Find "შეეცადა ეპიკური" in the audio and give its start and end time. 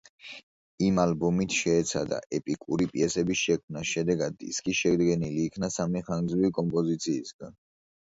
1.73-2.89